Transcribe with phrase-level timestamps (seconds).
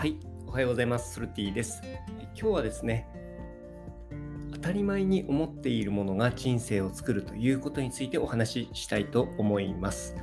[0.00, 1.12] はい、おはようございます。
[1.12, 1.82] ソルティです。
[2.34, 3.06] 今日はですね、
[4.50, 10.16] 当たり前に思っているものが人生を作るということについてお話ししたいと思います。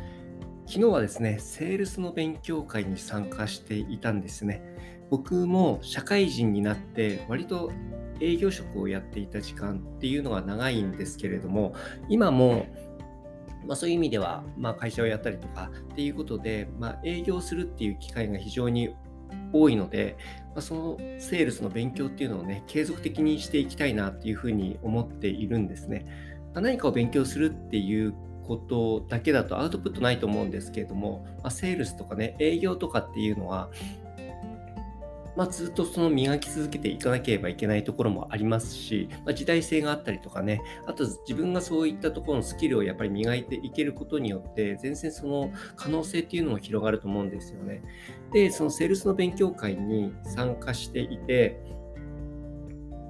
[0.66, 4.64] 昨日はですね、セールスの勉強会に参加していたんですね。
[5.12, 7.72] 僕も社会人になって割と
[8.20, 11.76] 営業職をやっていた時間っていうのが長いんですけれども、
[12.10, 12.66] 今も
[13.68, 18.96] まあ、そういう意味では、まあ、会社をやったりとかっていうことで、まあ、営業するっていう機会が非常に
[19.54, 20.18] 多いので、
[20.56, 26.06] まあ、そのセールスの勉強っていうのをね、継続的にしていきたいなっていうふうに思っているんですね。
[26.54, 28.14] まあ、何かを勉強するっていう
[28.48, 33.70] ことだけだとアウトプットないと思うんですけれども、まあ、セールスとかね、営業とかっていうのは、
[35.38, 47.84] まあ、ずっとその磨き続けていかなければいけないところもありますし、まあ、時代性があったりとかね、あと自分がそういったところのスキルをやっぱり磨いていけることによって、全然その可能性っていうのも広がると思うんですよね。
[48.34, 51.62] で、そのセールスの勉強会に参加していて、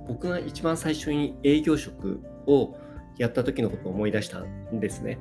[0.09, 2.75] 僕が一番最初に営業職を
[3.17, 5.17] やった時のことを思い出したんですね。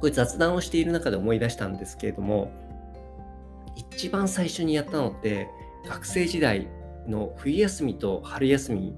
[0.00, 2.52] これ雑談をしている中で思い出したんですけれども、
[3.74, 5.48] 一番最初にやったのって、
[5.86, 6.68] 学生時代
[7.08, 8.94] の冬休みと春休み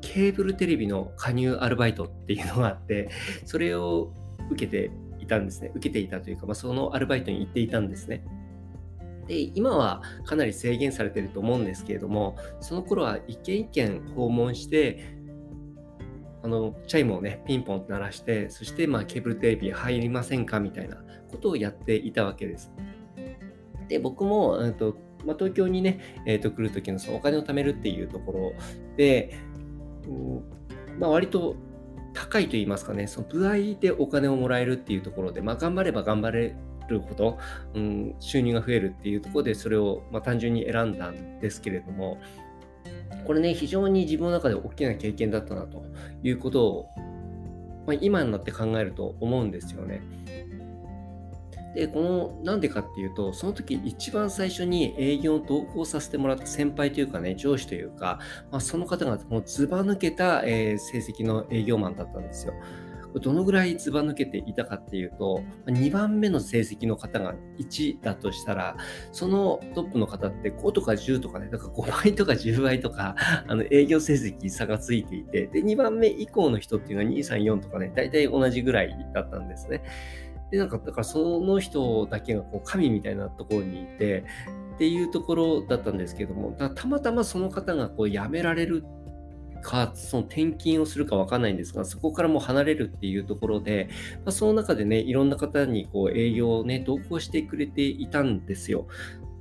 [0.00, 3.10] ケーブルテレビの加入アルバイトっていうのがあって
[3.44, 4.12] それを
[4.50, 5.70] 受けていたんですね。
[5.74, 8.24] 受けていたというか、まあ、そのアルバイトに行っていたんですね。
[9.26, 15.18] で今はかなり制限されてると思うんですけれどもその頃は一軒一軒訪問して
[16.42, 20.96] あのチャイムをねピンポンと鳴らしてそしてまあケーブルテレビ入りませんかみたいな
[21.30, 22.72] ことをやっていたわけです。
[23.88, 24.96] で僕も、うんと
[25.28, 28.52] まあ、東京にね、えー、と来るときのそのお金を貯めるっていうところ
[28.96, 29.38] で、
[30.06, 30.42] うん
[30.98, 31.54] まあ、割と
[32.14, 36.56] 高いと言いますかね、その歩合でお金をもらえるっていうところで、まあ、頑張れば頑張れ
[36.88, 37.38] るほど、
[37.74, 42.18] うん、収入が増えるっていうところで、それを、まあ、単純に選んだんですけれども、
[43.26, 45.84] これね、非常に自分の中で大きな経験だったなと
[46.22, 46.88] いうことを、
[47.86, 50.00] まあ、今になって考えると思うんですよね。
[51.78, 58.18] で、この、なんでかっていうと、その時一番最初に営業を同行させてもらった先輩というかね、上司というか、
[58.50, 62.54] まあ、その方がもうずば抜けた、えー、成績の営業マンだったんですよ。
[63.22, 68.76] どのぐらいずば抜けていたかっていうと、2番目の成績の方が1だとしたら、
[69.12, 73.14] そのトップの方って5とか10とかね、だから5倍とか10倍とか、
[73.46, 79.82] あの営業成績差がついていて、で、2番目以降の人っていうのは2、3、4とかね、大体同じぐらいだったんですね。
[80.50, 84.24] で、なんか、だからその人だけがこう神みたいなところにいて、
[84.74, 88.84] っていうところだったんですけども、たまたまその方がこう辞められる
[89.60, 93.88] か、その転勤をするか分かんないんですが、そこからもう離れるっていうところで、
[94.24, 98.86] まあ、その中でね、いろんな方にこう営業をね、同行してくれていたんですよ。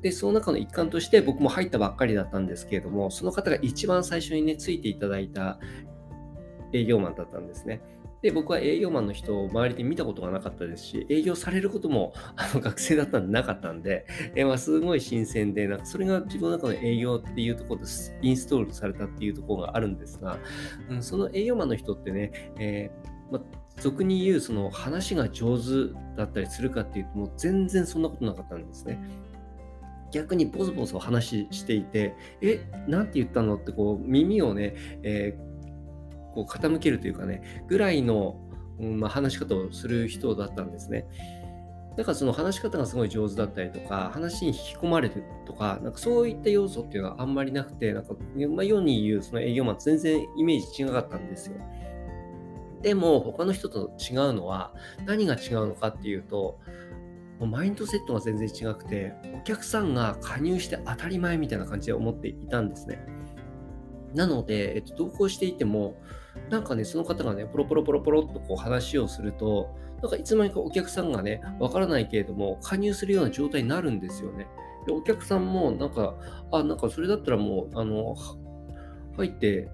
[0.02, 5.60] で、その中の一環として僕も入ったばっかりだったんですけれども、その方が一番最初にね、ついていただいた
[6.74, 7.82] 営業マンだったんですね。
[8.22, 14.06] で、僕は営業マンの人を周りで見たことがなかったですし、営業されることもあの学生だったんでなかったんで、
[14.36, 17.88] えー、まあ、すごい新鮮で、なんかそれが自分の中の営業っていうところで
[18.22, 20.40] インストールされたっていうところがあるんですが、
[20.90, 23.44] うん、その営業マンの人ってね、えー、ま、
[23.80, 29.00] 俗に言うその話が上手だったりするかっていうと、もう全然そんなことなかったんですね。
[30.12, 34.74] 逆にボソボソ話していて、え、なんて言ったのってこう耳をね、
[35.04, 35.48] えー
[36.38, 38.40] こう傾けるというかね、ぐらいの、
[38.80, 41.08] うんまあ、話し方をする人だったんですね。
[41.98, 48.14] だからその話し方がすごい上手だったりとか、話に引き込まれるとか、なんかそういった要素っていうのはあんまりなくて、なんか、
[48.56, 51.56] まあ、世に言うその営業マン全然イメージ違かったんですよ。
[52.84, 54.76] でも他の人と違うのは
[55.08, 56.60] 何が違うのかっていうと、
[57.40, 63.04] マインドセットが全然違くて、お客さんが加入して当たり前みたいな感じで思っていたんですね。
[64.14, 65.96] なので、えっと、同行していても、
[66.50, 74.48] なんかね、その方がね、ポロポロポロポロっとこう話をすると、なんかいつの間にかお客さんがね、わからないけれども、加入するような状態になるんですよね。
[74.86, 76.16] で、お客さんも、なんか、
[76.52, 78.16] あ、なんかそれだったらもう、あの、
[79.18, 79.70] 入って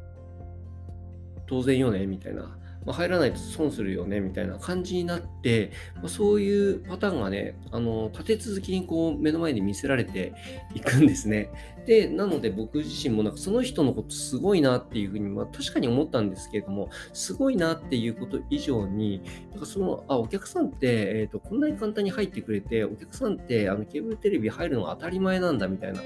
[1.47, 2.57] 当然よね、みたいな。
[2.85, 10.33] まあ、入らないと損するよねみたいな感じになって、まあ、そういうパターンがね、あの立て続きにこう目の前で見せられて
[10.75, 11.49] いくんですね。
[11.85, 19.21] で、なので僕自身もなんかその人のことすごいなっていうふうに、まあ、確かに思ったんですけれども、すごいなっていうこと以上に、
[19.51, 26.05] なんかそのあお客さんって、えーと、こんなに簡単に入ってくれて、お客さんってあのケーブルテレビ入るのが当たり前なんだみたいなこ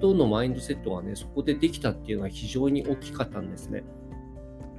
[0.00, 3.84] とのマインドセットがね、そこでできたっていうのは非常に大きかったんですね。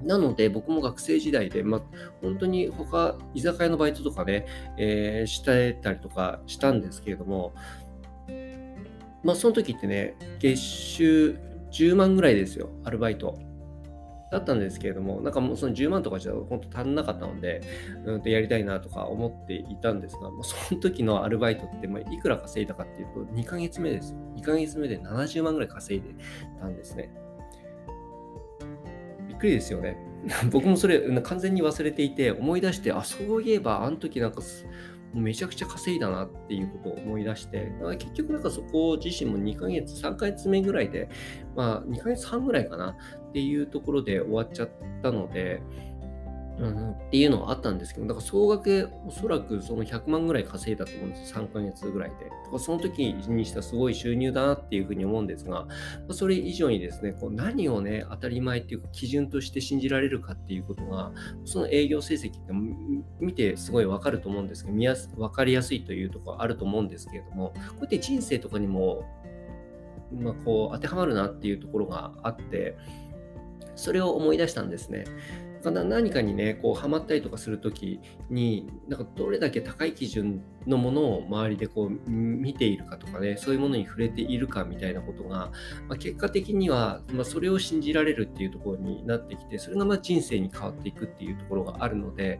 [0.03, 1.81] なので、僕も学生時代で、ま、
[2.21, 4.45] 本当に他、居酒屋のバイトとかね、
[4.77, 7.53] えー、してたりとかしたんですけれども、
[9.23, 11.39] まあその時ってね、月収
[11.71, 13.37] 10万ぐらいですよ、アルバイト。
[14.29, 17.61] だったんですけれども、なんかもうその10万とかじゃ本当足んなかったので、
[18.05, 24.17] うんとやりたいなとか思っていたんですが、もうその時のアルバイトってまいくら稼いだかっていうと、2ヶ月目ですよ。
[24.35, 26.13] 2ヶ月目で70万ぐらい稼いで
[26.59, 27.09] たんですね。
[29.37, 29.97] っくりですよね。
[30.51, 34.41] 僕もそれ完全に忘れていて、思い出して、あ、そういえばあの時なんか
[35.13, 41.09] めちゃくちゃ稼いだなっていうことを思い出して、結局なんかそこ自身も2ヶ月、3ヶ月目ぐらいで、
[41.55, 42.97] まあ2ヶ月半ぐらいかな
[43.29, 44.69] っていうところで終わっちゃっ
[45.01, 45.61] たので、
[46.59, 52.25] うん、っていうのはあったんですけど、だから総額おそらくその100万ぐらい稼いだと思うんですよ、3ヶ月ぐらいで。
[52.25, 55.67] だからその時にしたすごい収入だなっていうふうに思うんですが、
[56.09, 61.11] それ以上にですね、こう何をね、当たり前っていうか基準として信じられるかっていうことが、
[61.45, 62.53] その営業成績って
[63.19, 69.03] 見てすごいわかると思うんですけど、見やす分かりやすいというところあると思うんですけれども、こうやって人生とかにも、
[70.11, 72.77] まあ、こう当てはまるなっていうところがあって、
[73.75, 75.03] それを思い出したんですね。
[75.63, 77.99] 何かにね、こう、ハマったりとかするとき
[78.29, 85.51] に、なんかどれだけ高い基準のものを周りでこう、見ているかとかね、そういうものに触れているかみたいなことが、
[85.87, 92.39] まあ、結果的には、まあ、それを信じられるっていうところになってきて、それがまあ人生に変わっていくっていうところがあるので、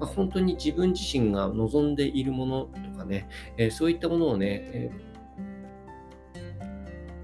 [0.00, 5.07] まあ、本当に自分自身が望んでいるものとかね、えー、そういったものをね、えー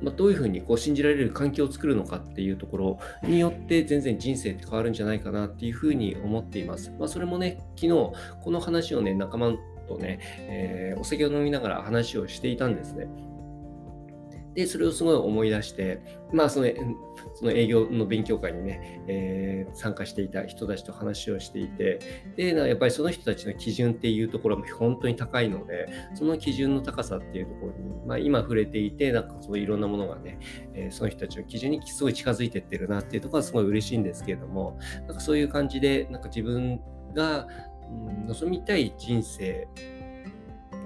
[0.05, 6.93] まあ、どういうふうにこう信じられる環境を作るのかっていうところによって全然人生って変わるんじゃないかなっていうふうに思っています。
[6.99, 8.15] まあ、それもね、昨日こ
[8.51, 9.55] の話をね、仲間
[9.89, 10.19] とね、
[10.49, 13.09] えー、お酒を飲みながら話をしていたんですね。
[14.55, 16.01] で、それをすごい思い出して、
[16.33, 16.69] まあ、その、
[17.35, 22.01] その営業の勉強会にね、えー、参加していた人たちと話をしていて、
[22.37, 30.39] で、やっぱりその人たちの基準っていうところも本当に高いので、その基準の高さっていうところに、まあ、今触れていて、なんかそういろんなものがね、
[30.75, 36.81] えー、その人たちの基準にすごい近づいてってるなっていうところはすごい嬉しいんですけれども、なんかそういう感じで、なんか自分
[37.15, 37.49] が、
[37.89, 39.69] うん、望みたい人生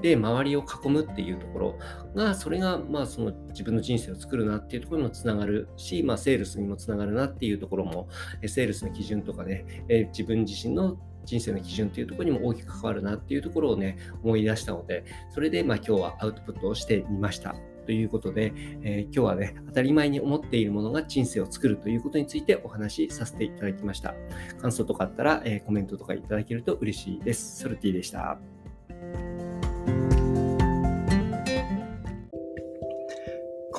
[0.03, 1.79] で周りを囲むっていうところ
[2.15, 8.09] がそれがまあその自分の人生を作るなっていうところにもつながるし、まあ、セールスにもつながるなっていうところも
[8.47, 9.65] セールスの基準とかね、
[10.12, 17.55] 自分自身の人生の基準っていうところにも大きく関わるなっていうところをね思い出したのでそれでまあ今日はアウトプットをしてみました。
[17.85, 18.53] ということで、
[18.83, 24.15] えー、今日はね、当たり前に思っているものが人生を作るということについてお話しさせていただきました。
[24.61, 27.62] 感想とかあったら、えー、コメントとかいただけると嬉しいです。
[27.62, 28.39] ソルティでした。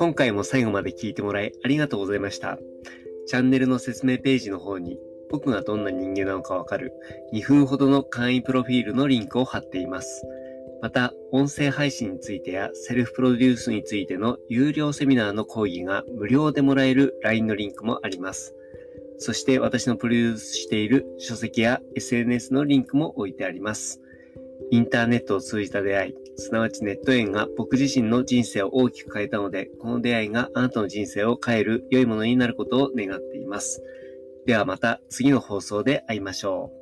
[0.00, 2.58] 今回も最後まで聞いてもらいありがとうございました。
[3.26, 4.98] チャンネルの説明ページの方に
[5.28, 6.94] 僕がどんな人間なのかわかる
[7.34, 10.24] 2分ほどの簡易プロフィールのリンクを貼っています。
[10.80, 18.54] また、音声配信についてやセルフプロデュースについての有料セミナーの講義が無料でもらえる LINE のリンクもあります。
[19.18, 24.00] そして私のプロデュースしている書籍や SNS のリンクも置いてあります。
[24.70, 33.82] インターネットを通じた出会い、すなわちネット縁が僕自身の人生を大きく変えたので、この出会いがあなたの人生を変える良いものになることを願っています。
[34.46, 36.79] ではまた次の放送で会いましょう。